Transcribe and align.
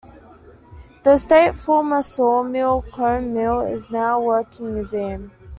The 1.03 1.11
estate's 1.11 1.63
former 1.63 2.01
sawmill, 2.01 2.83
Combe 2.91 3.35
Mill, 3.35 3.59
is 3.59 3.91
now 3.91 4.19
a 4.19 4.23
working 4.23 4.73
museum. 4.73 5.29